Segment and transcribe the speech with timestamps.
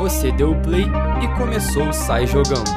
[0.00, 0.86] Você deu o play
[1.22, 2.70] e começou o Sai Jogando.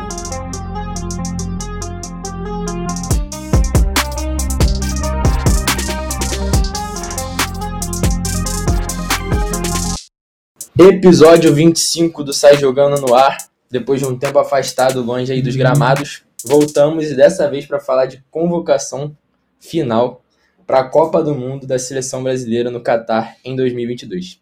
[10.78, 13.38] Episódio 25 do Sai Jogando no ar.
[13.72, 18.06] Depois de um tempo afastado, longe aí dos gramados, voltamos e dessa vez para falar
[18.08, 19.16] de convocação
[19.62, 20.22] final
[20.68, 24.42] para a Copa do Mundo da seleção brasileira no Catar em 2022.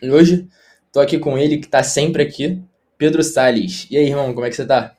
[0.00, 0.48] E hoje
[0.92, 2.60] tô aqui com ele que tá sempre aqui,
[2.98, 3.86] Pedro Salles.
[3.90, 4.94] E aí, irmão, como é que você tá?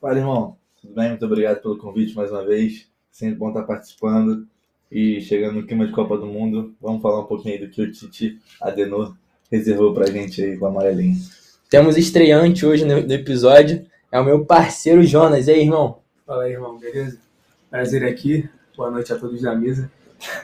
[0.00, 0.56] Fala, irmão.
[0.80, 1.10] Tudo bem?
[1.10, 2.86] Muito obrigado pelo convite mais uma vez.
[3.10, 4.46] Sempre bom estar participando
[4.90, 6.74] e chegando no clima de Copa do Mundo.
[6.80, 9.14] Vamos falar um pouquinho do que o Tite Adenor
[9.50, 11.16] reservou pra gente aí com a amarelinha.
[11.70, 15.48] Temos estreante hoje no, no episódio, é o meu parceiro Jonas.
[15.48, 15.98] E aí, irmão?
[16.26, 17.18] Fala aí, irmão, beleza?
[17.70, 18.48] Prazer aqui.
[18.76, 19.90] Boa noite a todos da mesa.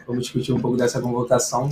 [0.06, 1.70] Vamos discutir um pouco dessa convocação,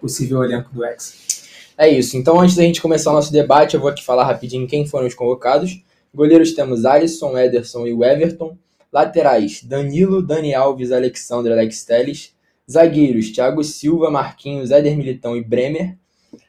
[0.00, 1.35] possível elenco do Ex.
[1.78, 2.16] É isso.
[2.16, 5.06] Então, antes da gente começar o nosso debate, eu vou aqui falar rapidinho quem foram
[5.06, 5.82] os convocados.
[6.14, 8.56] Goleiros temos Alisson, Ederson e Everton.
[8.90, 12.34] Laterais, Danilo, Dani Alves, Alexandre, Alex Telles.
[12.70, 15.96] Zagueiros, Thiago Silva, Marquinhos, Éder Militão e Bremer.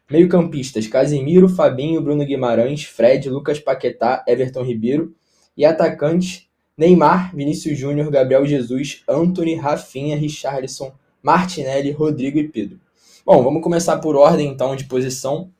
[0.10, 5.14] Meio-campistas, Casimiro, Fabinho, Bruno Guimarães, Fred, Lucas Paquetá, Everton Ribeiro.
[5.58, 6.48] E atacantes,
[6.78, 12.80] Neymar, Vinícius Júnior, Gabriel Jesus, Anthony, Rafinha, Richarlison, Martinelli, Rodrigo e Pedro.
[13.28, 15.52] Bom, vamos começar por ordem então de posição.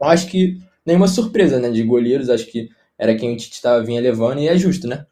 [0.00, 3.82] Eu acho que nenhuma surpresa, né, de goleiros, acho que era quem o Tite estava
[3.82, 5.04] vinha levando e é justo, né?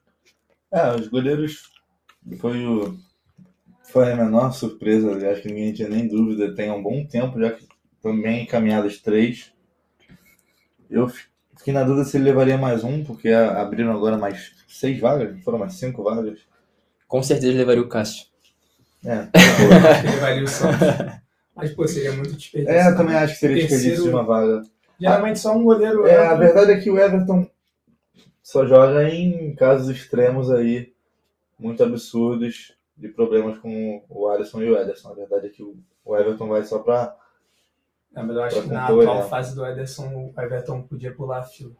[0.72, 1.64] É, os goleiros
[2.38, 2.96] foi o
[3.82, 7.50] foi a menor surpresa, acho que ninguém tinha nem dúvida, tem um bom tempo já
[7.50, 7.66] que
[8.00, 9.52] também encaminhados três.
[10.88, 11.08] Eu
[11.56, 15.58] fiquei na dúvida se ele levaria mais um, porque abriram agora mais seis vagas, foram
[15.58, 16.38] mais cinco vagas.
[17.08, 18.26] Com certeza levaria o Cássio.
[19.04, 20.86] É, que levaria o Santos.
[21.56, 22.76] Mas, pô, seria muito desperdício.
[22.78, 24.62] é eu também acho que seria Terceiro- desperdício de uma vaga.
[25.00, 27.48] Geralmente só um goleiro É, a verdade é que o Everton
[28.42, 30.92] só joga em casos extremos aí,
[31.58, 35.10] muito absurdos, de problemas com o Alisson e o Ederson.
[35.10, 37.14] A verdade é que o Everton vai só pra.
[38.14, 39.28] É, mas eu acho que na atual né?
[39.28, 41.72] fase do Ederson, o Everton podia pular a fila.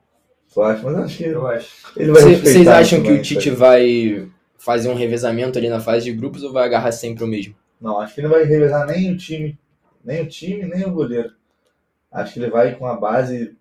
[0.49, 1.93] Flash, mas acho que Eu acho.
[1.97, 5.69] ele vai Vocês respeitar vocês acham que o isso Tite vai fazer um revezamento ali
[5.69, 7.55] na fase de grupos ou vai agarrar sempre o mesmo?
[7.81, 9.59] Não, acho que ele não vai revezar nem o time,
[10.06, 11.33] nem o time, nem o goleiro.
[12.11, 13.56] Acho que ele vai com a base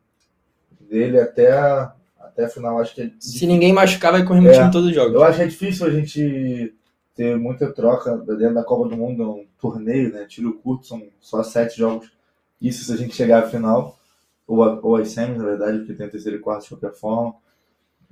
[0.79, 2.79] dele até a, até a final.
[2.79, 4.53] Acho que é Se ninguém machucar, vai correr no É.
[4.53, 5.13] time todos os jogos.
[5.15, 6.73] Eu acho que é difícil a gente
[7.15, 10.25] ter muita troca dentro da Copa do Mundo, um torneio, né?
[10.25, 12.11] Tiro curto, são só sete jogos.
[12.61, 13.97] Isso se a gente chegar à final,
[14.47, 16.93] ou, a, ou às semis, na verdade, porque tem o terceiro e quarto de qualquer
[16.93, 17.35] forma.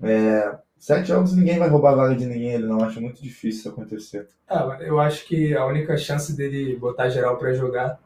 [0.02, 3.60] É, sete jogos ninguém vai roubar a vaga de ninguém, ele não acho muito difícil
[3.60, 4.28] isso acontecer.
[4.50, 8.00] É, eu acho que a única chance dele botar geral pra jogar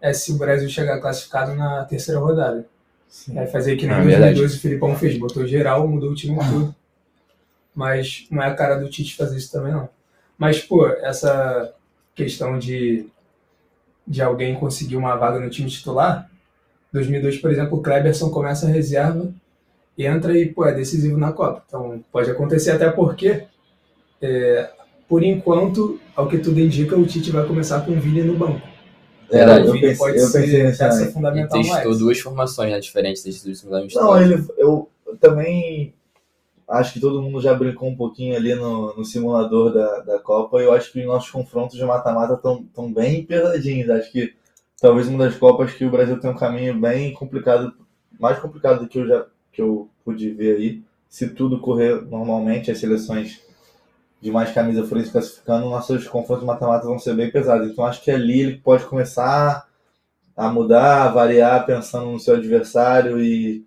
[0.00, 2.66] é se o Brasil chegar classificado na terceira rodada.
[3.08, 3.38] Sim.
[3.38, 4.34] É fazer que nem Ah, em verdade.
[4.34, 6.74] 2012 o Filipão fez, botou geral, mudou o time todo.
[7.74, 9.88] Mas não é a cara do Tite fazer isso também, não.
[10.38, 11.72] Mas, pô, essa
[12.14, 13.06] questão de,
[14.06, 16.30] de alguém conseguir uma vaga no time titular,
[16.92, 19.32] 2002, por exemplo, o Kleberson começa a reserva,
[19.96, 21.62] entra e, pô, é decisivo na Copa.
[21.66, 23.44] Então, pode acontecer até porque,
[24.20, 24.70] é,
[25.08, 28.66] por enquanto, ao que tudo indica, o Tite vai começar com o Vini no banco.
[29.30, 29.66] Verdade.
[29.66, 30.60] eu pensei, pode eu pensei.
[30.60, 33.94] Ele fundamental no testou duas formações né, diferentes desses últimos anos.
[33.94, 34.88] Não, ele, eu
[35.20, 35.94] também
[36.68, 40.60] acho que todo mundo já brincou um pouquinho ali no, no simulador da, da Copa
[40.60, 43.90] e eu acho que os nossos confrontos de mata-mata estão tão bem pesadinhos.
[43.90, 44.34] Acho que
[44.80, 47.72] talvez uma das Copas que o Brasil tem um caminho bem complicado,
[48.18, 50.82] mais complicado do que eu já que eu pude ver aí.
[51.08, 53.40] Se tudo correr normalmente, as seleções
[54.20, 57.70] de mais camisa forem se classificando, nossos confrontos mata-mata vão ser bem pesados.
[57.70, 59.66] Então acho que ali ele pode começar
[60.36, 63.64] a mudar, a variar, pensando no seu adversário e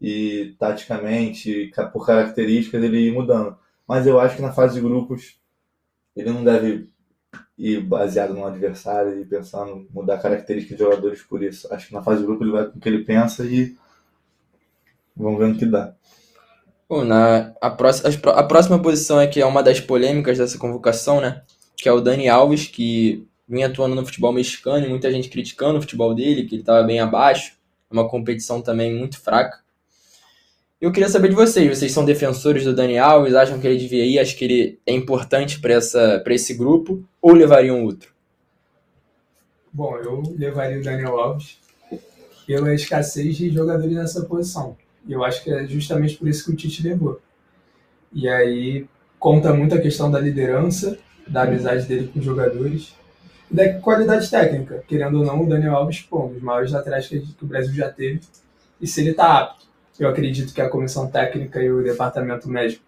[0.00, 3.56] e taticamente, ca- por características, ele ir mudando.
[3.88, 5.38] Mas eu acho que na fase de grupos
[6.16, 6.88] ele não deve
[7.58, 11.72] ir baseado no adversário e pensando mudar características de jogadores por isso.
[11.74, 13.76] Acho que na fase de grupo ele vai com o que ele pensa e
[15.16, 15.94] vamos ver no que dá.
[16.88, 21.42] Bom, na, a, próxima, a próxima posição aqui é uma das polêmicas dessa convocação, né?
[21.76, 25.78] Que é o Dani Alves, que vinha atuando no futebol mexicano e muita gente criticando
[25.78, 27.52] o futebol dele, que ele estava bem abaixo.
[27.90, 29.60] É uma competição também muito fraca.
[30.80, 31.76] Eu queria saber de vocês.
[31.76, 33.34] Vocês são defensores do Dani Alves?
[33.34, 34.18] Acham que ele devia ir?
[34.18, 37.04] Acham que ele é importante para esse grupo?
[37.20, 38.14] Ou levariam outro?
[39.70, 41.58] Bom, eu levaria o Daniel Alves
[42.46, 44.74] pela escassez de jogadores nessa posição.
[45.08, 47.20] E eu acho que é justamente por isso que o Tite levou.
[48.12, 48.86] E aí
[49.18, 50.96] conta muito a questão da liderança,
[51.26, 52.94] da amizade dele com os jogadores
[53.50, 54.84] e da qualidade técnica.
[54.86, 57.74] Querendo ou não, o Daniel Alves, pô, um dos maiores laterais que que o Brasil
[57.74, 58.20] já teve.
[58.80, 59.68] E se ele tá apto
[59.98, 62.84] eu acredito que a comissão técnica e o departamento médico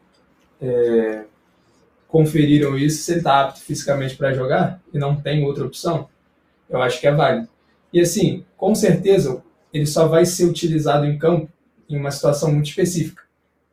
[0.62, 1.24] é,
[2.06, 6.08] conferiram isso, se ele está apto fisicamente para jogar e não tem outra opção,
[6.68, 7.48] eu acho que é válido.
[7.92, 11.48] E assim, com certeza, ele só vai ser utilizado em campo
[11.90, 13.22] em uma situação muito específica,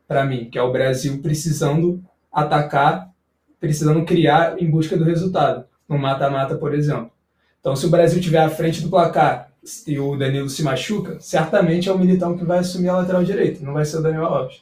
[0.08, 3.12] para mim, que é o Brasil precisando atacar,
[3.60, 7.12] precisando criar em busca do resultado, no mata-mata, por exemplo.
[7.60, 9.52] Então, se o Brasil tiver à frente do placar
[9.86, 13.64] e o Danilo se machuca, certamente é o Militão que vai assumir a lateral direita,
[13.64, 14.62] não vai ser o Daniel Alves.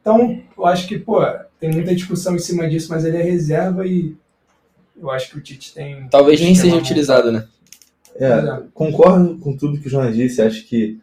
[0.00, 1.20] Então, eu acho que, pô,
[1.58, 4.16] tem muita discussão em cima disso, mas ele é reserva e
[5.00, 6.08] eu acho que o Tite tem.
[6.08, 7.46] Talvez nem seja utilizado, né?
[8.16, 10.42] É, concordo com tudo que o João disse.
[10.42, 11.00] Acho que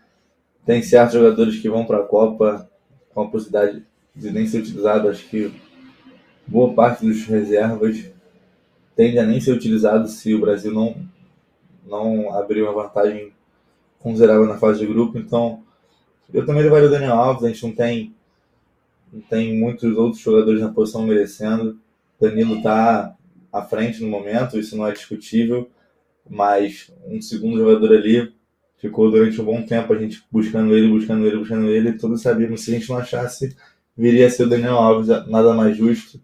[0.67, 2.69] tem certos jogadores que vão para a Copa
[3.13, 3.83] com a possibilidade
[4.13, 5.07] de nem ser utilizado.
[5.07, 5.51] Acho que
[6.45, 8.11] boa parte dos reservas
[8.93, 10.95] tende a nem ser utilizado se o Brasil não,
[11.87, 13.31] não abrir uma vantagem
[13.99, 15.17] considerável na fase de grupo.
[15.17, 15.63] Então,
[16.33, 17.45] eu também levaria o Daniel Alves.
[17.45, 18.13] A gente não tem,
[19.11, 21.79] não tem muitos outros jogadores na posição merecendo.
[22.19, 23.15] Danilo está
[23.53, 25.71] à frente no momento, isso não é discutível
[26.29, 28.33] mas um segundo jogador ali
[28.77, 32.21] ficou durante um bom tempo a gente buscando ele, buscando ele, buscando ele, e todos
[32.21, 33.55] sabíamos que se a gente não achasse,
[33.97, 36.21] viria a ser o Daniel Alves, nada mais justo,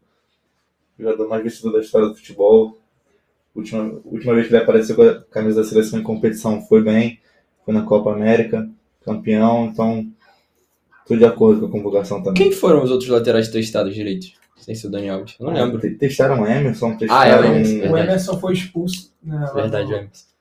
[0.97, 2.77] o jogador mais vestido da história do futebol.
[3.55, 7.19] Última, última vez que ele apareceu com a camisa da seleção em competição foi bem,
[7.65, 8.69] foi na Copa América,
[9.03, 10.07] campeão, então
[11.01, 12.33] estou de acordo com a convocação também.
[12.33, 14.33] Quem foram os outros laterais testados direitos?
[14.57, 15.35] Sem ser o Daniel Alves.
[15.39, 15.97] Eu não ah, lembro.
[15.97, 17.21] Testaram o Emerson, testaram.
[17.21, 19.13] Ah, é, o Emerson, o Emerson foi expulso.
[19.21, 20.32] Né, verdade, o Emerson.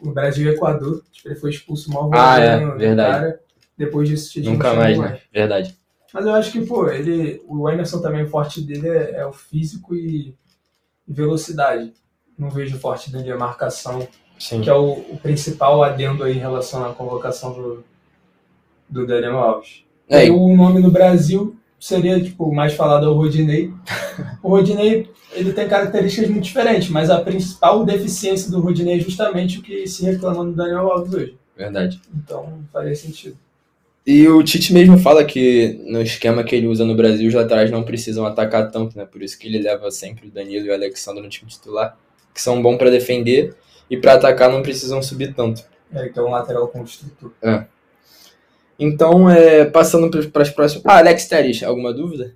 [0.00, 1.02] O Brasil e Equador.
[1.24, 3.24] Ele foi expulso mal Ah, é, verdade.
[3.24, 3.40] Cara.
[3.76, 5.20] Depois disso, Nunca mais, mais, né?
[5.32, 5.76] Verdade.
[6.12, 9.32] Mas eu acho que, pô, ele, o Emerson também, o forte dele é, é o
[9.32, 10.34] físico e,
[11.06, 11.92] e, velocidade.
[12.38, 14.06] Não vejo o forte dele a marcação,
[14.38, 14.62] Sim.
[14.62, 17.84] que é o, o, principal adendo aí em relação à convocação do,
[18.88, 19.84] do Daniel Alves.
[20.08, 23.72] É, e o nome no Brasil seria tipo mais falado é o Rodinei.
[24.42, 29.58] O Rodinei ele tem características muito diferentes, mas a principal deficiência do Rodinei é justamente
[29.58, 31.38] o que se reclama no Daniel Alves hoje.
[31.56, 32.00] Verdade.
[32.14, 33.36] Então faria sentido.
[34.06, 37.72] E o Tite mesmo fala que no esquema que ele usa no Brasil, os laterais
[37.72, 39.04] não precisam atacar tanto, né?
[39.04, 41.98] Por isso que ele leva sempre o Danilo e o Alexandre no time titular,
[42.32, 43.56] que são bons para defender
[43.90, 45.64] e para atacar não precisam subir tanto.
[45.92, 47.32] É, que é um lateral construtor.
[47.42, 47.64] É.
[48.78, 50.84] Então, é, passando para as próximas.
[50.86, 52.34] Ah, Alex Telles, alguma dúvida?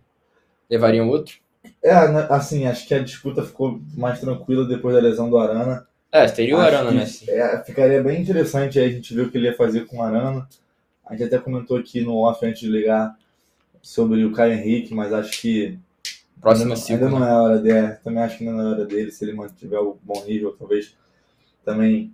[0.69, 1.34] Levariam outro?
[1.82, 5.87] É, né, assim, acho que a disputa ficou mais tranquila depois da lesão do Arana.
[6.12, 7.06] É, teria o Arana, né?
[7.28, 10.02] É, ficaria bem interessante aí a gente ver o que ele ia fazer com o
[10.02, 10.48] Arana.
[11.06, 13.16] A gente até comentou aqui no off antes de ligar
[13.82, 15.78] sobre o Caio Henrique, mas acho que.
[16.40, 17.26] Próxima ainda, cinco, ainda não né?
[17.26, 17.88] é a hora dele.
[18.02, 20.96] Também acho que não é a hora dele, se ele mantiver o bom nível, talvez
[21.64, 22.12] também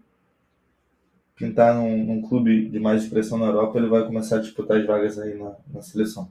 [1.37, 4.87] pintar num, num, clube de mais expressão na Europa, ele vai começar a disputar as
[4.87, 6.29] vagas aí na, na seleção.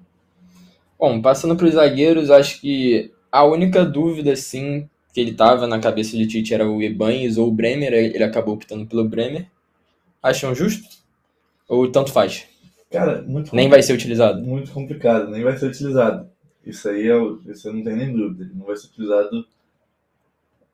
[0.99, 5.79] Bom, passando para os zagueiros, acho que a única dúvida, sim, que ele tava na
[5.79, 9.47] cabeça de Tite era o Ibanez ou o Bremer, ele acabou optando pelo Bremer.
[10.21, 10.87] Acham justo?
[11.67, 12.45] Ou tanto faz?
[12.91, 14.41] Cara, muito Nem vai ser utilizado?
[14.41, 16.29] Muito complicado, nem vai ser utilizado.
[16.65, 19.45] Isso aí é, isso eu não tenho nem dúvida, ele não vai ser utilizado,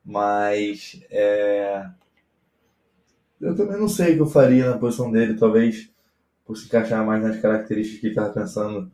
[0.06, 1.86] mas é,
[3.41, 5.89] eu também não sei o que eu faria na posição dele, talvez
[6.45, 8.91] por se encaixar mais nas características que ele estava pensando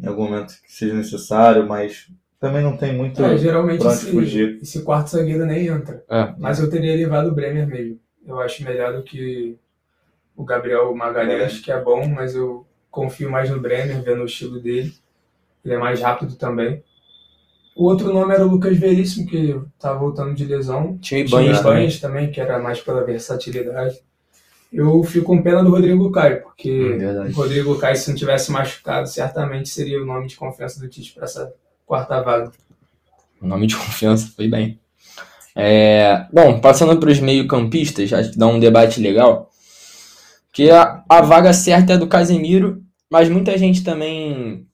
[0.00, 2.08] em algum momento que seja necessário, mas
[2.40, 4.58] também não tem muito é, geralmente esse, fugir.
[4.62, 6.04] esse quarto zagueiro nem entra.
[6.08, 6.34] É.
[6.38, 7.98] Mas eu teria levado o Bremer mesmo.
[8.24, 9.56] Eu acho melhor do que
[10.36, 11.62] o Gabriel Magalhães, é.
[11.62, 14.94] que é bom, mas eu confio mais no Bremer, vendo o estilo dele.
[15.64, 16.82] Ele é mais rápido também.
[17.78, 20.98] O outro nome era o Lucas Veríssimo, que tá voltando de lesão.
[20.98, 21.98] Tinha Ibanez também.
[22.00, 24.00] também, que era mais pela versatilidade.
[24.72, 28.50] Eu fico com pena do Rodrigo Caio, porque hum, o Rodrigo Caio, se não tivesse
[28.50, 31.54] machucado, certamente seria o nome de confiança do Tite para essa
[31.86, 32.50] quarta vaga.
[33.40, 34.80] O nome de confiança, foi bem.
[35.54, 39.52] É, bom, passando para os meio-campistas, acho que dá um debate legal.
[40.52, 44.67] Que a, a vaga certa é do Casemiro, mas muita gente também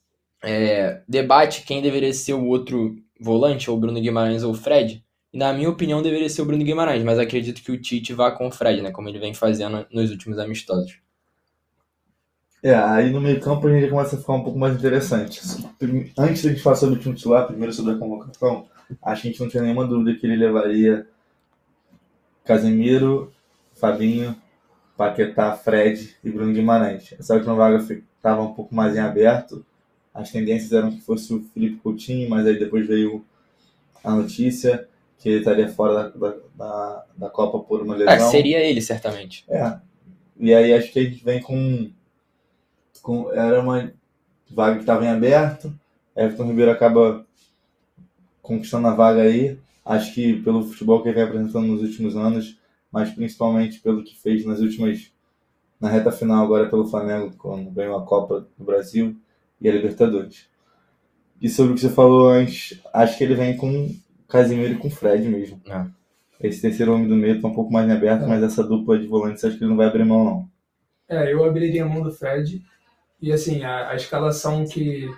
[0.45, 5.05] é, debate quem deveria ser o outro volante, ou Bruno Guimarães ou Fred.
[5.33, 8.47] Na minha opinião deveria ser o Bruno Guimarães, mas acredito que o Tite vá com
[8.47, 8.93] o Fred, né?
[8.93, 10.99] Como ele vem fazendo nos últimos amistosos.
[12.63, 15.41] É, aí no meio campo a gente começa a ficar um pouco mais interessante.
[16.17, 18.67] Antes de a gente falar sobre o time titular, primeiro sobre a convocação,
[19.03, 21.07] acho que a gente não tinha nenhuma dúvida que ele levaria
[22.45, 23.33] Casemiro,
[23.75, 24.35] Fabinho,
[24.97, 27.15] Paquetá, Fred e Bruno Guimarães.
[27.19, 29.65] Essa última vaga estava um pouco mais em aberto,
[30.15, 33.25] as tendências eram que fosse o Felipe Coutinho, mas aí depois veio
[34.03, 38.13] a notícia que ele estaria fora da, da, da Copa por uma lesão.
[38.13, 39.45] É, seria ele, certamente.
[39.49, 39.79] É.
[40.39, 41.91] E aí acho que a gente vem com
[43.03, 43.93] com- era uma
[44.51, 45.75] vaga que estava em aberto.
[46.17, 47.27] Everton Ribeiro acaba
[48.43, 49.59] conquistando a vaga aí.
[49.85, 52.59] Acho que pelo futebol que ele vem apresentando nos últimos anos,
[52.91, 55.11] mas principalmente pelo que fez nas últimas.
[55.81, 59.17] na reta final agora pelo Flamengo, quando ganhou a Copa do Brasil
[59.65, 60.47] e a Libertadores.
[61.41, 63.97] E sobre o que você falou antes, acho que ele vem com o
[64.29, 65.61] Casimiro e com o Fred mesmo.
[65.67, 65.87] É.
[66.41, 68.27] Esse terceiro homem do meio tá um pouco mais em aberto, É.
[68.27, 70.49] mas essa dupla de volantes acho que ele não vai abrir mão, não.
[71.09, 72.63] É, eu abriria a mão do Fred.
[73.21, 75.11] E assim, a, a escalação que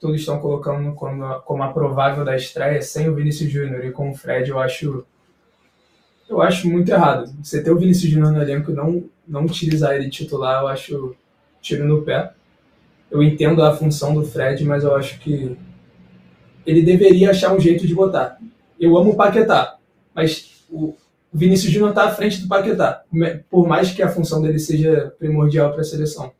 [0.00, 4.10] todos estão colocando como, como a provável da estreia, sem o Vinícius Júnior e com
[4.10, 5.04] o Fred, eu acho.
[6.28, 7.30] Eu acho muito errado.
[7.42, 11.16] Você ter o Vinícius Júnior no elenco e não, não utilizar ele titular, eu acho
[11.60, 12.32] tiro no pé.
[13.10, 15.56] Eu entendo a função do Fred, mas eu acho que
[16.66, 18.38] ele deveria achar um jeito de botar.
[18.78, 19.76] Eu amo o Paquetá,
[20.14, 20.94] mas o
[21.32, 23.02] Vinícius Júnior está à frente do Paquetá,
[23.50, 26.32] por mais que a função dele seja primordial para a seleção.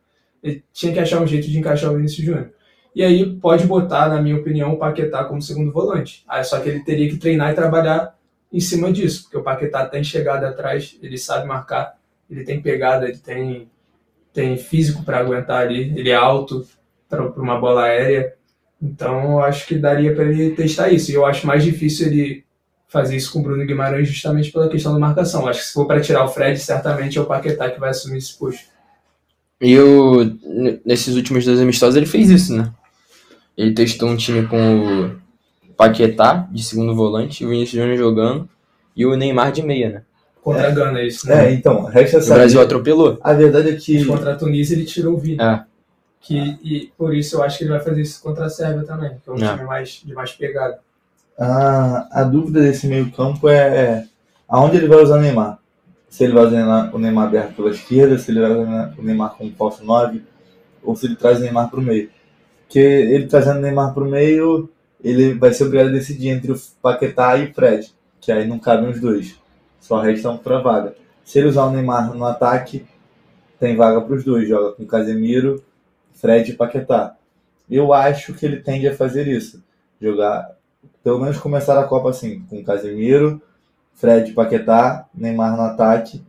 [0.42, 2.50] Ele tinha que achar um jeito de encaixar o Vinícius Júnior.
[2.94, 6.22] E aí pode botar, na minha opinião, o Paquetá como segundo volante.
[6.28, 8.16] Aí só que ele teria que treinar e trabalhar
[8.52, 11.98] em cima disso, porque o Paquetá tem chegada atrás, ele sabe marcar,
[12.30, 13.68] ele tem pegada, ele tem,
[14.34, 16.66] tem físico para aguentar ali, ele é alto
[17.08, 18.34] para uma bola aérea.
[18.82, 21.10] Então eu acho que daria para ele testar isso.
[21.10, 22.44] E eu acho mais difícil ele
[22.88, 25.46] fazer isso com o Bruno Guimarães justamente pela questão da marcação.
[25.46, 28.18] Acho que se for para tirar o Fred, certamente é o Paquetá que vai assumir
[28.18, 28.64] esse puxo.
[29.60, 30.36] E o,
[30.84, 32.72] nesses últimos dois amistosos ele fez isso, né?
[33.56, 35.16] Ele testou um time com
[35.68, 38.48] o Paquetá de segundo volante, o Vinícius Júnior jogando
[38.96, 40.02] e o Neymar de meia, né?
[40.44, 41.52] Contra a Gana, é isso, É, né?
[41.54, 42.40] então, resta O saber.
[42.40, 43.18] Brasil atropelou.
[43.22, 43.98] A verdade é que.
[43.98, 45.40] Mas Contra a Tunísia ele tirou o Vini.
[45.40, 45.62] É.
[46.20, 49.10] Que, e por isso eu acho que ele vai fazer isso contra a Sérvia também,
[49.22, 49.52] que é um É.
[49.54, 50.78] time mais, de mais pegada.
[51.38, 54.04] A, a dúvida desse meio-campo é
[54.48, 55.58] aonde ele vai usar o Neymar.
[56.08, 58.94] Se ele vai usar o Neymar- o Neymar aberto pela esquerda, se ele vai usar
[58.98, 60.22] o Neymar como falso 9,
[60.82, 62.08] ou se ele traz o Neymar para o meio.
[62.66, 64.70] Porque ele trazendo o Neymar para o meio,
[65.02, 68.58] ele vai ser obrigado a decidir entre o Paquetá e o Fred, que aí não
[68.58, 69.34] cabem os dois.
[69.84, 70.94] Só resta um para vaga.
[71.22, 72.86] Se ele usar o Neymar no ataque,
[73.60, 74.48] tem vaga para os dois.
[74.48, 75.62] Joga com Casemiro,
[76.14, 77.14] Fred e Paquetá.
[77.70, 79.62] Eu acho que ele tende a fazer isso.
[80.00, 80.56] Jogar
[81.02, 83.42] pelo menos começar a Copa assim, com Casemiro,
[83.92, 86.24] Fred Paquetá, Neymar no ataque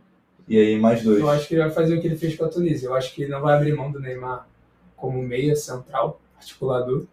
[0.46, 1.20] e aí mais dois.
[1.20, 2.88] Eu acho que ele vai fazer o que ele fez com a Tunísia.
[2.88, 4.46] Eu acho que ele não vai abrir mão do Neymar
[4.94, 7.06] como meia central, articulador.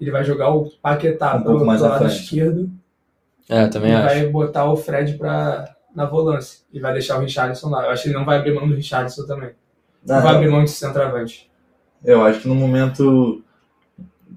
[0.00, 2.68] Ele vai jogar o Paquetá Um à lado esquerdo
[3.48, 4.04] É, e também acho.
[4.04, 6.60] vai botar o Fred pra, na volância.
[6.72, 7.84] E vai deixar o Richarlison lá.
[7.84, 9.50] Eu acho que ele não vai abrir mão do Richarlison também.
[10.06, 11.50] Não Ah, vai abrir mão de centroavante.
[12.04, 13.42] eu acho que no momento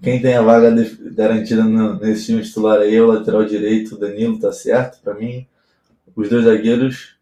[0.01, 0.73] quem tem a vaga
[1.11, 5.45] garantida nesse time titular aí é o lateral direito, o Danilo, tá certo pra mim.
[6.15, 7.15] Os dois zagueiros,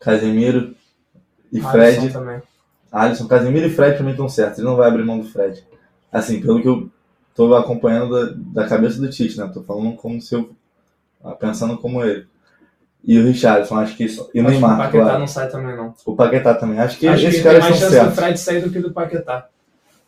[0.00, 0.74] Casemiro
[1.52, 2.12] e Alisson Fred.
[2.12, 2.42] também.
[2.92, 4.58] Alisson, Casemiro e Fred pra mim estão certos.
[4.58, 5.64] Ele não vai abrir mão do Fred.
[6.12, 6.90] Assim, pelo que eu
[7.34, 9.48] tô acompanhando da, da cabeça do Tite, né?
[9.52, 10.50] Tô falando como se eu.
[11.38, 12.26] pensando como ele.
[13.06, 14.28] E o Richarlison, acho que isso.
[14.34, 15.18] E o Acho que o Neymar, Paquetá claro.
[15.20, 15.94] não sai também, não.
[16.04, 16.80] O Paquetá também.
[16.80, 18.16] Acho que Acho que esses tem caras mais são chance do.
[18.16, 19.48] Fred sair do que do Paquetá.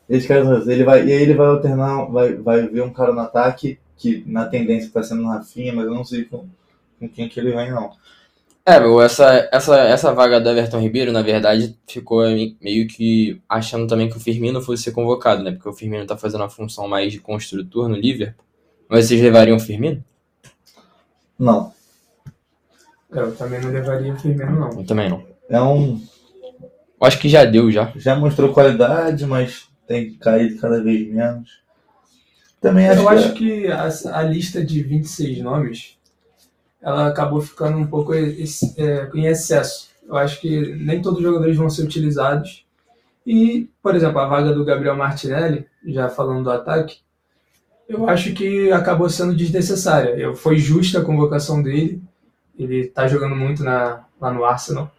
[0.09, 0.67] Esses caras.
[0.67, 4.25] Ele vai, e aí ele vai alternar, vai, vai ver um cara no ataque, que
[4.27, 6.47] na tendência tá sendo o Rafinha, mas eu não sei com,
[6.99, 7.93] com quem que ele vai, não.
[8.67, 12.23] É, meu, essa, essa, essa vaga do Everton Ribeiro, na verdade, ficou
[12.61, 15.53] meio que achando também que o Firmino fosse ser convocado, né?
[15.53, 18.45] Porque o Firmino tá fazendo a função mais de construtor no Liverpool.
[18.89, 20.05] Mas vocês levariam o Firmino?
[21.39, 21.73] Não.
[23.11, 24.81] Eu também não levaria o Firmino, não.
[24.81, 25.25] Eu também não.
[25.49, 26.01] É um.
[27.01, 27.93] Eu acho que já deu, já.
[27.97, 31.63] Já mostrou qualidade, mas tem caído cada vez menos.
[32.61, 33.15] Também acho Eu que.
[33.15, 35.99] acho que a, a lista de 26 nomes
[36.83, 38.21] ela acabou ficando um pouco é,
[39.15, 39.89] em excesso.
[40.07, 42.65] Eu acho que nem todos os jogadores vão ser utilizados.
[43.27, 46.99] E, por exemplo, a vaga do Gabriel Martinelli, já falando do ataque,
[47.89, 50.11] eu acho que acabou sendo desnecessária.
[50.11, 52.03] Eu, foi justa a convocação dele.
[52.59, 54.91] Ele está jogando muito na, lá no Arsenal.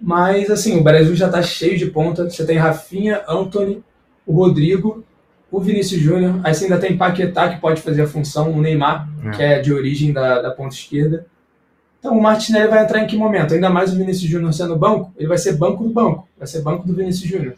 [0.00, 2.28] Mas, assim, o Brasil já está cheio de ponta.
[2.30, 3.82] Você tem Rafinha, Anthony,
[4.26, 5.04] o Rodrigo,
[5.50, 6.40] o Vinícius Júnior.
[6.44, 9.30] Aí você ainda tem Paquetá, que pode fazer a função, o Neymar, É.
[9.30, 11.26] que é de origem da, da ponta esquerda.
[11.98, 13.54] Então o Martinelli vai entrar em que momento?
[13.54, 16.62] Ainda mais o Vinícius Júnior sendo banco, ele vai ser banco do banco, vai ser
[16.62, 17.54] banco do Vinícius Júnior.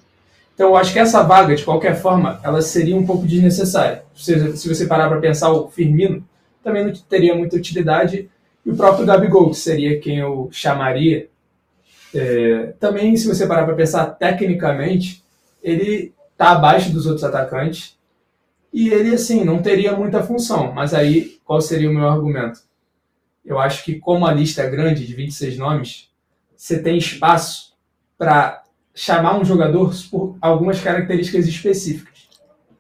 [0.54, 4.02] Então eu acho que essa vaga, de qualquer forma, ela seria um pouco desnecessária.
[4.14, 6.24] Se, se você parar para pensar, o Firmino
[6.64, 8.30] também não teria muita utilidade.
[8.64, 11.28] E o próprio Gabigol, que seria quem eu chamaria.
[12.14, 15.22] É, também, se você parar para pensar tecnicamente,
[15.62, 17.98] ele está abaixo dos outros atacantes.
[18.72, 20.72] E ele, assim, não teria muita função.
[20.72, 22.60] Mas aí, qual seria o meu argumento?
[23.44, 26.10] Eu acho que, como a lista é grande, de 26 nomes,
[26.56, 27.74] você tem espaço
[28.18, 28.62] para
[28.94, 32.28] chamar um jogador por algumas características específicas.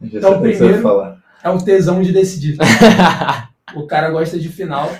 [0.02, 1.18] Já Então, primeiro-.
[1.42, 2.58] É o tesão de decidir.
[3.74, 4.90] O cara gosta de final.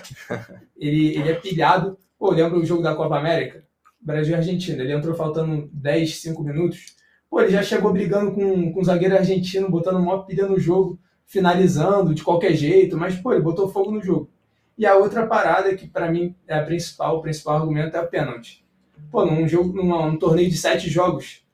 [0.76, 1.98] Ele, ele é pilhado.
[2.18, 3.64] Pô, lembra o jogo da Copa América?
[4.00, 4.82] Brasil e Argentina.
[4.82, 6.96] Ele entrou faltando 10, 5 minutos.
[7.28, 10.98] Pô, ele já chegou brigando com, com o zagueiro argentino, botando maior pilha no jogo,
[11.26, 12.96] finalizando de qualquer jeito.
[12.96, 14.30] Mas, pô, ele botou fogo no jogo.
[14.76, 18.06] E a outra parada que, pra mim, é a principal, o principal argumento é a
[18.06, 18.64] pênalti.
[19.10, 21.44] Pô, num, jogo, num torneio de sete jogos,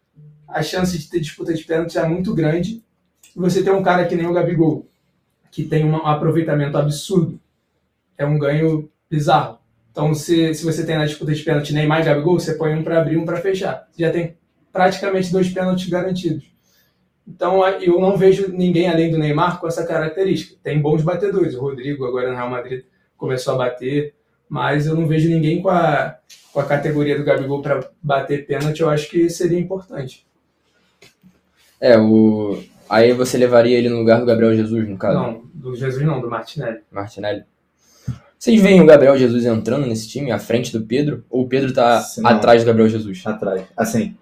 [0.47, 2.85] a chance de ter disputa de pênalti é muito grande.
[3.35, 4.86] E você tem um cara que nem o Gabigol,
[5.57, 7.41] que tem um aproveitamento absurdo,
[8.19, 9.59] é um ganho bizarro.
[9.91, 12.85] Então, se, se você tem na disputa de pênalti Neymar e Gabigol, você põe um
[12.85, 13.89] para abrir, um para fechar.
[13.99, 14.37] Já tem
[14.71, 16.45] praticamente dois pênaltis garantidos.
[17.27, 20.59] Então, eu não vejo ninguém além do Neymar com essa característica.
[20.63, 21.55] Tem bons batedores.
[21.55, 22.85] O Rodrigo, agora no Real Madrid,
[23.17, 24.15] começou a bater,
[24.47, 26.19] mas eu não vejo ninguém com a,
[26.53, 28.81] com a categoria do Gabigol para bater pênalti.
[28.83, 30.27] Eu acho que seria importante.
[31.81, 32.63] É, o.
[32.89, 35.19] Aí você levaria ele no lugar do Gabriel Jesus, no caso?
[35.19, 36.81] Não, do Jesus não, do Martinelli.
[36.91, 37.45] Martinelli.
[38.39, 41.25] Vocês veem o Gabriel Jesus entrando nesse time, à frente do Pedro?
[41.29, 42.31] Ou o Pedro tá não.
[42.31, 43.23] atrás do Gabriel Jesus?
[43.27, 43.63] atrás.
[43.77, 44.17] Assim,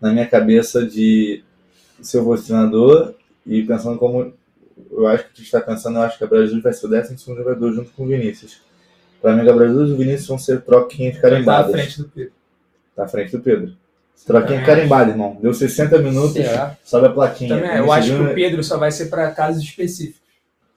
[0.00, 1.42] na minha cabeça de
[2.00, 3.14] se eu fosse treinador
[3.46, 4.32] e pensando como
[4.90, 6.90] eu acho que tu está pensando, eu acho que o Gabriel Jesus vai ser o
[6.90, 8.60] 12 segundo jogador junto com o Vinícius.
[9.20, 11.72] Pra mim, o Gabriel Jesus e o Vinícius vão ser troquinhas Ele tá à carimbadas.
[11.72, 12.32] frente do Pedro.
[12.96, 13.76] Tá à frente do Pedro.
[14.26, 15.36] Troquinha Também carimbada, irmão.
[15.40, 16.76] Deu 60 minutos, Será?
[16.84, 17.56] sobe a plaquinha.
[17.56, 20.22] Também, é, eu acho que o Pedro só vai ser para casos específicos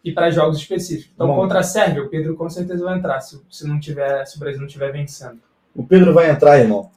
[0.03, 1.11] e para jogos específicos.
[1.13, 1.35] Então, Bom.
[1.35, 4.39] contra a Sérvia, o Pedro com certeza vai entrar, se, se, não tiver, se o
[4.39, 5.39] Brasil não estiver vencendo.
[5.75, 6.89] O Pedro vai entrar, irmão.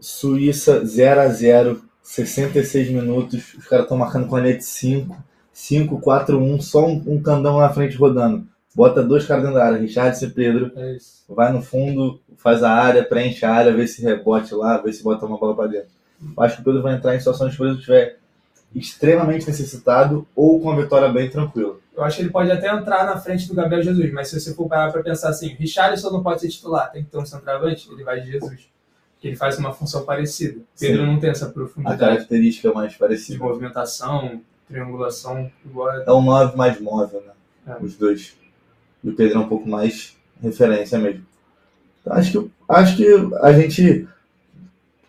[0.00, 3.54] Suíça 0 a 0 66 minutos.
[3.54, 5.16] Os caras estão marcando com a net 5,
[5.52, 8.46] 5, 4, 1, só um, um candão na frente rodando.
[8.76, 10.70] Bota dois caras dentro da área, Richard e Pedro.
[10.76, 11.24] É isso.
[11.26, 15.02] Vai no fundo, faz a área, preenche a área, vê se rebote lá, vê se
[15.02, 15.88] bota uma bola para dentro.
[16.36, 18.18] Eu acho que o Pedro vai entrar em situações que o Pedro estiver
[18.74, 21.76] extremamente necessitado ou com a vitória bem tranquila.
[21.96, 24.54] Eu acho que ele pode até entrar na frente do Gabriel Jesus, mas se você
[24.54, 27.88] for parar para pensar assim, Richarlison não pode ser titular, tem que ter um centroavante,
[27.90, 28.68] ele vai de Jesus.
[29.14, 30.60] Porque ele faz uma função parecida.
[30.78, 31.06] Pedro Sim.
[31.06, 33.42] não tem essa A profundidade característica mais de parecida.
[33.42, 36.04] movimentação, triangulação, igual a...
[36.06, 37.32] É um 9 mais móvel, né?
[37.66, 37.82] É.
[37.82, 38.34] Os dois.
[39.06, 41.24] E o Pedro é um pouco mais referência mesmo.
[42.00, 43.06] Então, acho que, acho que
[43.40, 44.08] a gente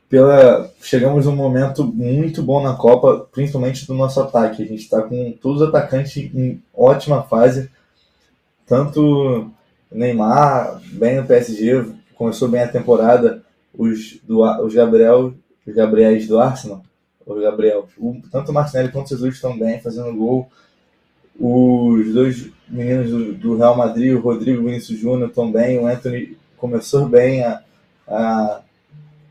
[0.07, 4.61] pela chegamos num momento muito bom na Copa, principalmente do nosso ataque.
[4.61, 7.71] A gente está com todos os atacantes em ótima fase.
[8.67, 9.49] Tanto
[9.91, 13.43] Neymar, bem no PSG, começou bem a temporada.
[13.75, 15.33] Os, do, os Gabriel,
[15.65, 16.83] os Gabriéis do Arsenal,
[17.25, 20.49] o Gabriel, o, tanto o Martinelli quanto o Jesus estão bem, fazendo gol.
[21.39, 25.79] Os dois meninos do, do Real Madrid, o Rodrigo e Vinícius Júnior, estão bem.
[25.79, 27.61] O Anthony começou bem a,
[28.07, 28.61] a,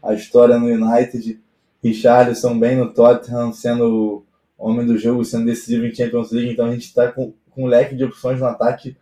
[0.02, 1.38] a história no United.
[1.82, 4.24] Richarlison bem no Tottenham, sendo
[4.58, 6.50] o homem do jogo, sendo decisivo em Champions League.
[6.50, 8.96] Então a gente está com, com um leque de opções no ataque.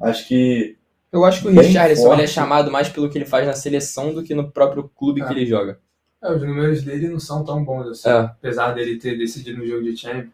[0.00, 0.76] Acho que
[1.12, 4.22] Eu acho que o Richarlison é chamado mais pelo que ele faz na seleção do
[4.22, 5.26] que no próprio clube Ah.
[5.26, 5.78] que ele joga.
[6.22, 8.08] É, os números dele não são tão bons assim.
[8.08, 8.12] É.
[8.20, 10.30] Apesar dele ter decidido no jogo de Champions,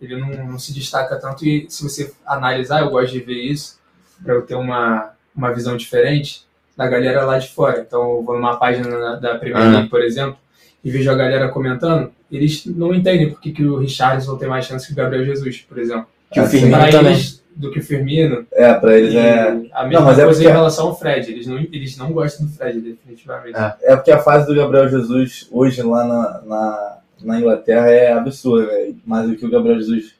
[0.00, 1.44] ele não, não se destaca tanto.
[1.46, 3.78] E se você analisar, eu gosto de ver isso,
[4.22, 6.44] para eu ter uma, uma visão diferente
[6.76, 7.80] da galera lá de fora.
[7.86, 9.70] Então, eu vou numa página da Premier.
[9.70, 10.36] League, por exemplo,
[10.82, 14.64] e vejo a galera comentando, eles não entendem por que, que o Richarlison tem mais
[14.64, 16.06] chance que o Gabriel Jesus, por exemplo.
[16.32, 17.12] Que o Firmino Pra também.
[17.12, 18.46] eles, do que o Firmino.
[18.52, 19.48] é, para eles é.
[19.72, 21.30] a mesma Não, mas é coisa porque- em relação ao Fred.
[21.30, 23.58] Eles não, eles não gostam do Fred, definitivamente.
[23.58, 23.76] É.
[23.92, 28.66] É porque a fase do Gabriel Jesus hoje lá na, na, na Inglaterra é absurda,
[28.66, 29.00] velho.
[29.04, 30.14] Mas o que o Gabriel Jesus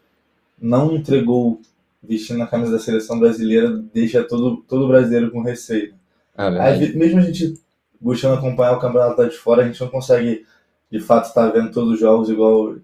[0.60, 1.60] não entregou
[2.02, 5.94] vestindo a camisa da seleção brasileira deixa todo, todo brasileiro com receio.
[6.36, 6.78] É verdade.
[6.78, 7.60] vezes, mesmo a gente
[8.00, 10.46] buscando acompanhar o campeonato lá de fora, a gente não consegue
[10.90, 12.76] de fato estar vendo todos os jogos igual,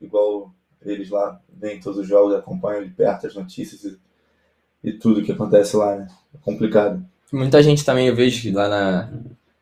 [0.00, 0.52] igual
[0.84, 3.98] eles lá veem todos os jogos, acompanham de perto as notícias e,
[4.84, 6.08] e tudo que acontece lá, né?
[6.34, 7.04] É complicado.
[7.32, 9.10] Muita gente também eu vejo que lá na,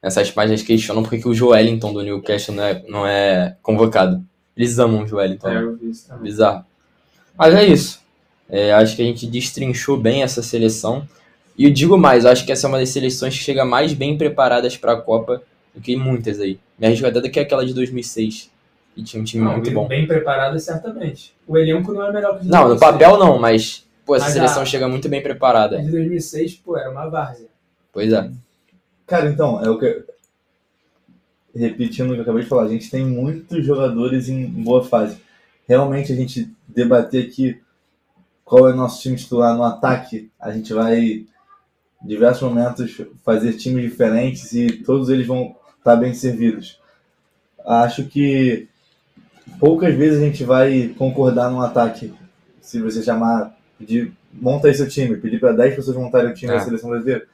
[0.02, 4.22] nessas páginas questionam porque que o Joelinton do Newcastle não é, não é convocado.
[4.56, 5.48] Eles amam o Joelinton.
[5.48, 6.24] É, eu vi isso também.
[6.24, 6.64] Bizarro.
[7.36, 8.00] Mas é isso.
[8.48, 11.06] É, acho que a gente destrinchou bem essa seleção.
[11.56, 14.16] E eu digo mais, acho que essa é uma das seleções que chega mais bem
[14.18, 15.42] preparadas para a Copa
[15.74, 16.58] do que muitas aí.
[16.78, 18.50] Minha arriscada é que é aquela de 2006,
[18.94, 19.86] que tinha um time Não, muito bom.
[19.86, 21.32] bem preparada, certamente.
[21.46, 22.92] O elenco não é melhor que o de Não, no 2006.
[22.92, 25.80] papel não, mas pô, essa Mas seleção a- chega muito bem A preparada.
[25.80, 27.46] de 2006, pô, era uma várzea.
[27.92, 28.30] Pois é.
[29.10, 30.04] Cara, então, é o que.
[31.52, 35.18] Repetindo o que eu acabei de falar, a gente tem muitos jogadores em boa fase.
[35.66, 37.60] Realmente a gente debater aqui
[38.44, 41.26] qual é o nosso time titular no ataque, a gente vai em
[42.00, 46.80] diversos momentos fazer times diferentes e todos eles vão estar bem servidos.
[47.66, 48.68] Acho que
[49.58, 52.14] poucas vezes a gente vai concordar num ataque.
[52.60, 56.52] Se você chamar, pedir, monta aí seu time, pedir para 10 pessoas montarem o time
[56.52, 56.58] É.
[56.58, 57.26] da seleção brasileira.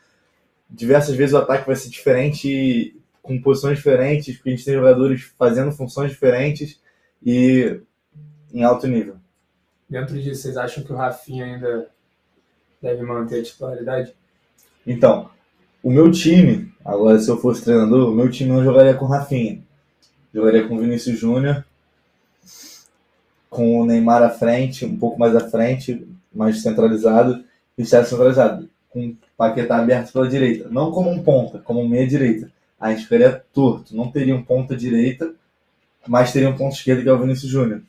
[0.68, 5.22] Diversas vezes o ataque vai ser diferente, com posições diferentes, porque a gente tem jogadores
[5.38, 6.81] fazendo funções diferentes
[7.24, 7.81] e
[8.52, 9.16] em alto nível.
[9.88, 11.88] Dentro disso, vocês acham que o Rafinha ainda
[12.83, 14.14] deve manter a titularidade?
[14.87, 15.31] Então,
[15.83, 19.62] o meu time, agora se eu fosse treinador, o meu time não jogaria com Rafinha.
[20.35, 21.64] Jogaria com Vinícius Júnior,
[23.48, 27.44] com o Neymar à frente, um pouco mais à frente, mais centralizado,
[27.79, 30.68] e o Sérgio centralizado, com o Paquetá aberto pela direita.
[30.70, 32.50] Não como um ponta, como um meia direita.
[32.80, 33.94] A gente ficaria torto.
[33.94, 35.35] Não teria um ponta direita,
[36.06, 37.82] mas teria um ponto esquerdo que é o Vinícius Júnior.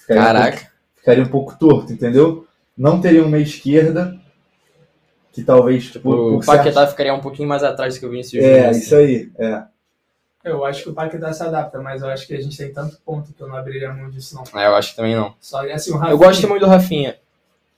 [0.00, 0.70] Ficaria um pouco- Caraca.
[0.96, 2.46] ficaria um pouco torto, entendeu?
[2.76, 4.18] Não teria um meia esquerda,
[5.32, 8.42] que talvez Tipo, por, o Paquetá ficaria um pouquinho mais atrás do que o Vinícius
[8.44, 8.80] É, Júnior, assim.
[8.80, 9.30] isso aí.
[9.38, 9.62] É.
[10.44, 12.98] Eu acho que o Paquetá se adapta, mas eu acho que a gente tem tanto
[13.06, 14.60] ponto que eu não abriria mão disso, não.
[14.60, 15.34] É, eu acho que também não.
[15.40, 17.16] Só assim, o Rafinha, Eu gosto muito do Rafinha.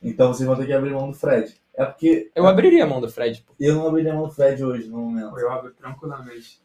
[0.05, 1.55] Então vocês vão ter que abrir mão do Fred.
[1.75, 3.43] É porque Eu abriria a mão do Fred.
[3.47, 3.55] pô.
[3.59, 5.39] eu não abriria mão do Fred hoje, no momento.
[5.39, 6.61] Eu abro tranquilamente.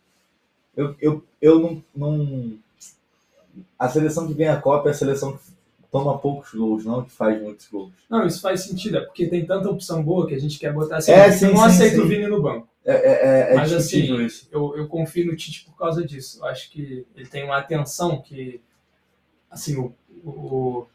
[0.75, 2.57] Eu, eu, eu não, não.
[3.77, 5.43] A seleção que ganha a Copa é a seleção que
[5.91, 7.91] toma poucos gols, não que faz muitos gols.
[8.09, 10.97] Não, isso faz sentido, é porque tem tanta opção boa que a gente quer botar
[10.97, 11.11] assim.
[11.11, 12.01] É, eu sim, não sim, aceito sim.
[12.01, 12.67] o Vini no banco.
[12.85, 14.47] É, é, é, é Mas assim, isso.
[14.51, 16.39] eu, eu confio no Tite por causa disso.
[16.39, 18.61] Eu acho que ele tem uma atenção que,
[19.49, 20.87] assim, o, o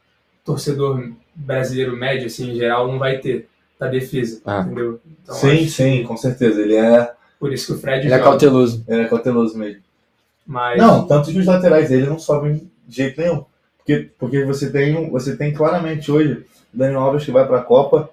[0.44, 4.60] torcedor brasileiro médio, assim, em geral, não vai ter da defesa, Ah.
[4.60, 5.00] entendeu?
[5.22, 6.60] Então, sim, acho sim, com certeza.
[6.60, 8.30] Ele é, Por isso que o Fred Ele é joga.
[8.30, 8.84] cauteloso.
[8.86, 9.82] ele é cauteloso mesmo.
[10.46, 13.44] Mas, Não, tanto que os laterais dele não sobem de jeito nenhum.
[13.78, 17.62] Porque, porque você, tem, você tem claramente hoje o Daniel Alves que vai para a
[17.62, 18.08] Copa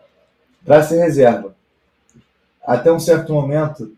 [0.65, 1.53] para ser reserva.
[2.65, 3.91] Até um certo momento,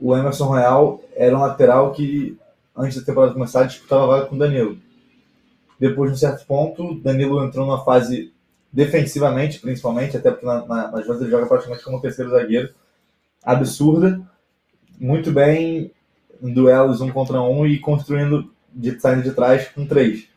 [0.00, 2.36] o Emerson Royal era um lateral que,
[2.76, 4.76] antes da temporada começar, disputava a vaga com o Danilo.
[5.82, 8.32] Depois de um certo ponto, Danilo entrou numa fase
[8.72, 12.72] defensivamente, principalmente, até porque na, na, nas vezes ele joga praticamente como terceiro zagueiro,
[13.42, 14.22] absurda,
[15.00, 15.90] muito bem
[16.40, 20.28] em duelos um contra um e construindo de saindo de trás com três.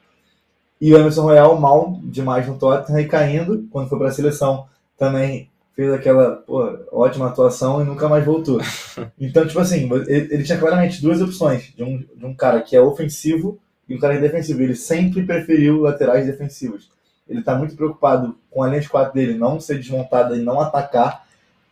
[0.81, 4.65] E o Emerson Royal mal demais no Tottenham e caindo quando foi para a seleção
[4.97, 8.59] também fez aquela pô, ótima atuação e nunca mais voltou.
[9.19, 12.75] Então, tipo assim, ele, ele tinha claramente duas opções de um, de um cara que
[12.75, 14.61] é ofensivo e um cara é defensivo.
[14.61, 16.89] Ele sempre preferiu laterais defensivos.
[17.27, 20.59] Ele está muito preocupado com a linha de quatro dele não ser desmontada e não
[20.59, 21.25] atacar,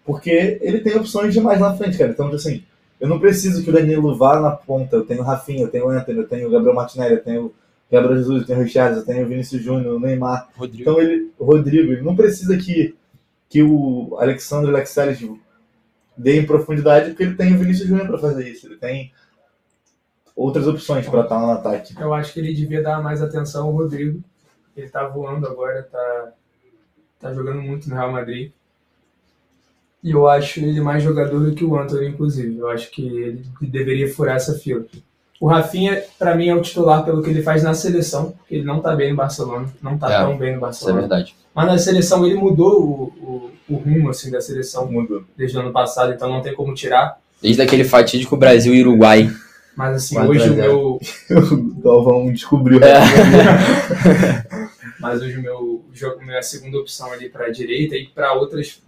[0.05, 2.11] porque ele tem opções demais na frente, cara.
[2.11, 2.63] Então, assim,
[2.99, 4.95] eu não preciso que o Danilo vá na ponta.
[4.95, 7.45] Eu tenho o Rafinha, eu tenho o Anthony, eu tenho o Gabriel Martinelli, eu tenho
[7.45, 7.53] o
[7.91, 10.49] Gabriel Jesus, eu tenho o Richard, eu tenho o Vinícius Júnior, o Neymar.
[10.55, 10.81] Rodrigo.
[10.81, 12.95] Então ele, o Rodrigo, ele não precisa que,
[13.47, 15.19] que o Alexandre Lexeles
[16.17, 18.67] dê em profundidade, porque ele tem o Vinícius Júnior para fazer isso.
[18.67, 19.11] Ele tem
[20.35, 21.93] outras opções para estar no ataque.
[21.99, 24.21] eu acho que ele devia dar mais atenção ao Rodrigo.
[24.75, 26.31] Ele tá voando agora, tá,
[27.19, 28.51] tá jogando muito no Real Madrid.
[30.03, 32.57] E eu acho ele mais jogador do que o Antony, inclusive.
[32.57, 34.83] Eu acho que ele deveria furar essa fila.
[35.39, 38.63] O Rafinha, pra mim, é o titular pelo que ele faz na seleção, porque ele
[38.65, 40.99] não tá bem no Barcelona, não tá É, tão bem no Isso é Barcelona.
[41.01, 41.35] verdade.
[41.53, 43.03] Mas na seleção ele mudou o,
[43.69, 45.23] o, o rumo assim, da seleção Mudou.
[45.37, 47.19] desde o ano passado, então não tem como tirar.
[47.41, 49.29] Desde aquele fatídico Brasil e Uruguai.
[49.75, 50.61] Mas assim, 4 a hoje o 0.
[50.61, 50.99] meu,
[51.51, 52.79] O Galvão descobriu.
[52.83, 52.99] É.
[54.99, 58.81] mas hoje o meu jogo, minha segunda opção ali para direita e para outras.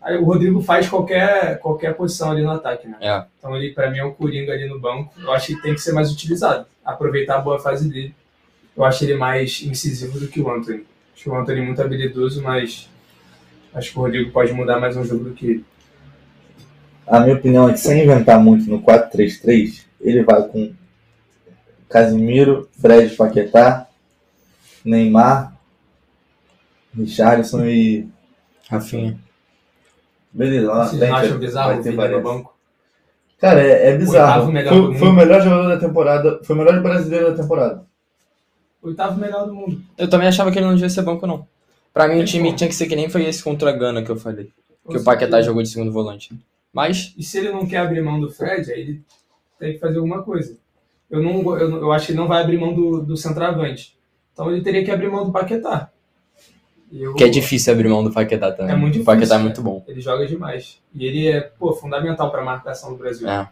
[0.00, 2.96] Aí o Rodrigo faz qualquer, qualquer posição ali no ataque, né?
[3.00, 3.24] É.
[3.38, 5.12] Então ele para mim é o Coringa ali no banco.
[5.18, 8.14] Eu acho que tem que ser mais utilizado, aproveitar a boa fase dele.
[8.76, 10.84] Eu acho ele mais incisivo do que o Anthony.
[11.14, 12.88] Acho o Anthony muito habilidoso, mas
[13.74, 15.64] acho que o Rodrigo pode mudar mais um jogo do que ele.
[17.06, 20.72] A minha opinião é que sem inventar muito no 4-3-3, ele vai com
[21.88, 23.88] Casimiro, Fred Paquetá,
[24.84, 25.56] Neymar,
[26.94, 28.08] Richarlison e.
[28.68, 29.18] Rafinha.
[30.32, 32.56] Beleza, lá na Vocês frente não acham vai bizarro o ter Vini no banco?
[33.38, 34.50] Cara, é, é bizarro.
[34.50, 36.40] Melhor Foi, foi o melhor jogador da temporada.
[36.42, 37.86] Foi o melhor brasileiro da temporada.
[38.82, 39.82] Oitavo melhor do mundo.
[39.96, 41.46] Eu também achava que ele não devia ser banco, não.
[41.92, 42.56] Pra mim, o Tem time como.
[42.56, 44.46] tinha que ser que nem foi esse contra a Gana que eu falei.
[44.88, 46.34] Que Ou o Paquetá seja, jogou de segundo volante.
[46.72, 49.02] Mas, E se ele não quer abrir mão do Fred, aí ele
[49.58, 50.56] tem que fazer alguma coisa.
[51.10, 53.96] Eu, não, eu, eu acho que ele não vai abrir mão do, do centroavante.
[54.32, 55.90] Então ele teria que abrir mão do Paquetá.
[56.92, 58.74] Eu- que é difícil abrir mão do Paquetá também.
[58.74, 59.84] É muito o Paquetá difícil, é muito bom.
[59.86, 60.80] Ele joga demais.
[60.94, 63.28] E ele é, pô, fundamental pra marcação do Brasil.
[63.28, 63.48] É.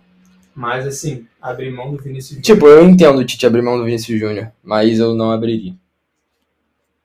[0.55, 4.21] Mas, assim, abrir mão do Vinícius Tipo, eu entendo o Tite abrir mão do Vinícius
[4.21, 5.75] Júnior, mas eu não abriria.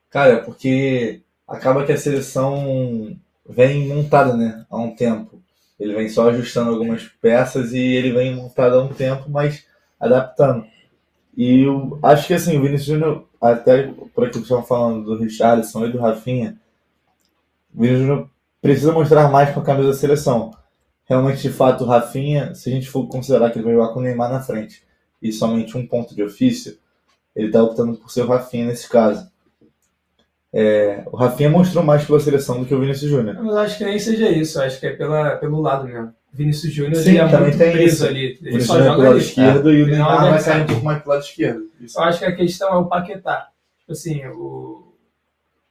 [0.08, 3.16] Cara, porque acaba que a seleção
[3.48, 4.64] vem montada, né?
[4.70, 5.29] Há um tempo.
[5.80, 9.64] Ele vem só ajustando algumas peças e ele vem montado há um tempo, mas
[9.98, 10.66] adaptando.
[11.34, 15.16] E eu acho que assim, o Vinícius Júnior, até por aquilo que estavam falando do
[15.16, 16.60] Richardson e do Rafinha,
[17.74, 20.50] o Vinícius Júnior precisa mostrar mais com a camisa da seleção.
[21.06, 24.00] Realmente, de fato, o Rafinha, se a gente for considerar que ele vai jogar com
[24.00, 24.82] o Neymar na frente
[25.22, 26.78] e somente um ponto de ofício,
[27.34, 29.29] ele está optando por ser o Rafinha nesse caso.
[30.52, 33.36] É, o Rafinha mostrou mais pela seleção do que o Vinícius Júnior.
[33.42, 36.12] Mas acho que nem seja isso, acho que é pela, pelo lado mesmo.
[36.32, 38.06] Vinícius Júnior Sim, ele é muito tem preso isso.
[38.06, 38.24] ali.
[38.24, 39.20] Ele Vinícius só é joga pro lado ali.
[39.24, 41.62] esquerdo e o não Neymar é vai sair um pouco mais pro lado esquerdo.
[41.80, 41.98] Isso.
[41.98, 43.48] Eu acho que a questão é o Paquetá.
[43.80, 44.92] Tipo Assim, o,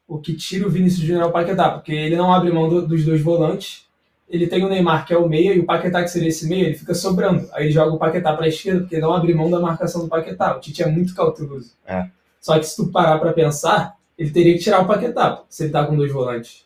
[0.08, 2.86] o que tira o Vinícius Júnior é o Paquetá, porque ele não abre mão do-
[2.88, 3.86] dos dois volantes.
[4.30, 6.66] Ele tem o Neymar, que é o meia, e o Paquetá, que seria esse meia,
[6.68, 7.48] ele fica sobrando.
[7.54, 10.08] Aí ele joga o Paquetá para a esquerda, porque não abre mão da marcação do
[10.08, 10.56] Paquetá.
[10.56, 11.72] O Tite é muito cauteloso.
[11.86, 12.06] É.
[12.40, 15.72] Só que se tu parar para pensar, ele teria que tirar o Paquetá, se ele
[15.72, 16.66] tá com dois volantes.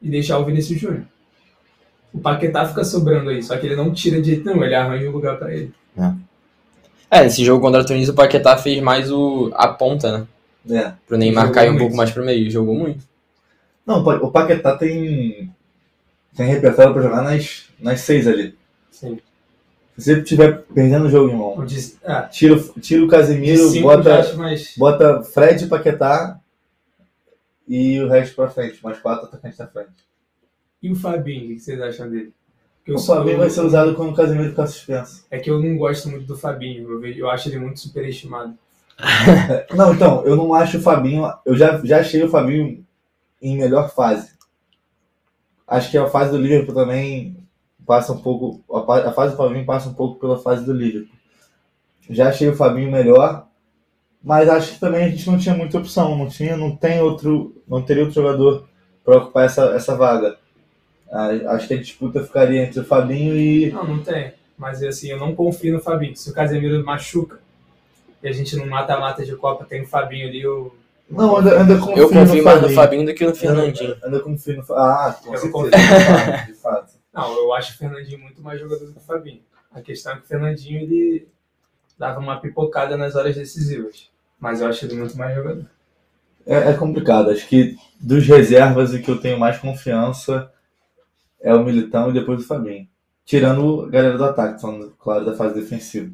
[0.00, 1.04] E deixar o Vinícius Júnior.
[2.12, 5.08] O Paquetá fica sobrando aí, só que ele não tira de jeito nenhum, ele arranja
[5.08, 5.72] um lugar para ele.
[7.10, 10.78] É, nesse jogo contra a Tunísia, o Paquetá fez mais o, a ponta, né?
[10.78, 10.92] É.
[11.06, 12.50] Pro Neymar Jogou cair um pouco mais pro meio.
[12.50, 13.04] Jogou muito.
[13.86, 15.50] Não, o Paquetá tem,
[16.36, 18.54] tem repertório pra jogar nas, nas seis ali.
[18.90, 19.18] Sim.
[19.98, 21.66] Se você estiver perdendo o jogo, irmão,
[22.04, 24.74] ah, tira, o- tira o Casemiro, bota, acho mais...
[24.76, 26.39] bota Fred e Paquetá
[27.70, 29.90] e o resto pra frente, mais quatro atacantes na frente.
[30.82, 32.34] E o Fabinho, o que vocês acham dele?
[32.86, 35.24] Eu O Fabinho vai ser usado quando o Casemiro ficar suspenso.
[35.30, 38.58] É que eu não gosto muito do Fabinho, eu, vejo- eu acho ele muito superestimado.
[39.74, 41.24] Não, então, eu não acho o Fabinho.
[41.46, 42.84] Eu já, já achei o Fabinho
[43.40, 44.32] em melhor fase.
[45.66, 47.36] Acho que a fase do Liverpool também
[47.86, 48.62] passa um pouco.
[48.74, 51.16] A fase do Fabinho passa um pouco pela fase do Liverpool.
[52.10, 53.46] Já achei o Fabinho melhor,
[54.22, 56.16] mas acho que também a gente não tinha muita opção.
[56.16, 57.54] Não tinha, não tem outro.
[57.66, 58.68] Não teria outro jogador
[59.04, 60.36] para ocupar essa, essa vaga.
[61.48, 63.70] Acho que a disputa ficaria entre o Fabinho e.
[63.72, 64.32] Não, não tem.
[64.56, 66.14] Mas assim, eu não confio no Fabinho.
[66.14, 67.40] Se o Casemiro machuca
[68.22, 70.76] e a gente não mata-mata de Copa, tem o Fabinho ali, eu.
[71.08, 72.74] Não, ainda, ainda confio, Eu confio no mais no Fabinho.
[72.74, 73.94] Fabinho do que no Fernandinho.
[73.94, 74.86] Ainda, ainda confio no Fabinho.
[74.86, 75.70] Ah, com Eu confio.
[75.70, 76.92] de fato, de fato.
[77.12, 79.40] Não, eu acho o Fernandinho muito mais jogador do que o Fabinho.
[79.72, 81.26] A questão é que o Fernandinho ele
[82.00, 84.08] dava uma pipocada nas horas decisivas.
[84.40, 85.66] Mas eu acho ele muito mais jogador.
[86.46, 87.30] É, é complicado.
[87.30, 90.50] Acho que dos reservas, o que eu tenho mais confiança
[91.42, 92.88] é o Militão e depois o Fabinho.
[93.26, 96.10] Tirando a galera do ataque, falando, claro, da fase defensiva.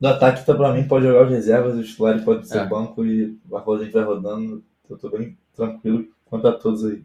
[0.00, 2.64] Do ataque, tá, pra mim, pode jogar os reservas, os titulares podem ser É.
[2.64, 4.62] banco e a gente vai rodando.
[4.88, 7.02] Eu tô bem tranquilo quanto a todos aí.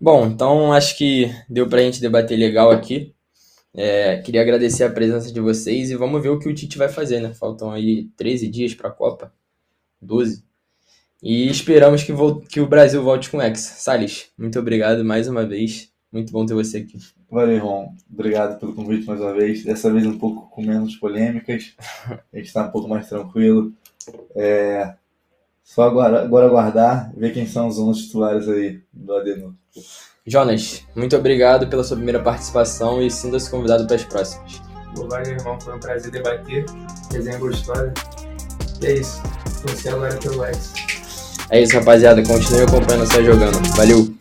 [0.00, 3.14] Bom, então acho que deu pra gente debater legal aqui.
[3.80, 6.88] É, queria agradecer a presença de vocês e vamos ver o que o Tite vai
[6.88, 7.32] fazer, né?
[7.32, 9.32] Faltam aí 13 dias pra Copa,
[10.02, 10.42] 12.
[11.22, 12.12] E esperamos que,
[12.48, 13.74] que o Brasil volte com o Hexa.
[13.74, 15.92] Salles, muito obrigado mais uma vez.
[16.10, 16.98] Muito bom ter você aqui.
[17.30, 17.94] Valeu, irmão.
[18.12, 19.62] Obrigado pelo convite mais uma vez.
[19.62, 21.76] Dessa vez um pouco com menos polêmicas.
[22.34, 23.72] A gente tá um pouco mais tranquilo.
[24.34, 24.92] É...
[25.68, 29.52] Só agora, agora aguardar ver quem são os 11 titulares aí do Adenor.
[30.26, 34.62] Jonas, muito obrigado pela sua primeira participação e sinta-se convidado para as próximas.
[34.96, 35.60] Pô, Valeu, irmão.
[35.60, 36.64] Foi um prazer debater.
[37.12, 37.92] Resenha gostosa.
[38.80, 39.22] E é isso.
[39.66, 40.72] Você agora pelo X.
[41.50, 42.22] É isso, rapaziada.
[42.22, 43.76] Continue acompanhando você jogando.
[43.76, 44.17] Valeu!